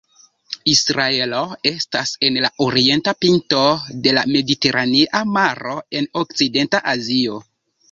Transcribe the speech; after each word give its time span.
Israelo 0.71 1.41
estas 1.71 2.13
en 2.29 2.39
la 2.45 2.51
orienta 2.69 3.13
pinto 3.27 3.61
de 4.07 4.15
la 4.21 4.25
Mediteranea 4.37 5.23
Maro 5.37 5.79
en 6.01 6.11
Okcidenta 6.25 6.85
Azio. 6.97 7.41